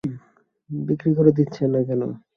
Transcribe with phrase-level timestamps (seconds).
[0.69, 2.01] বিক্রি করে দিচ্ছেন না কেন?